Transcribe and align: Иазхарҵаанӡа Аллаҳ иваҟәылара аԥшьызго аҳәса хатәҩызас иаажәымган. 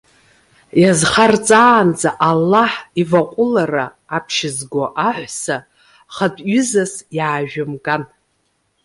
Иазхарҵаанӡа 0.81 2.09
Аллаҳ 2.29 2.73
иваҟәылара 3.01 3.85
аԥшьызго 4.15 4.85
аҳәса 5.07 5.57
хатәҩызас 6.13 6.93
иаажәымган. 7.17 8.03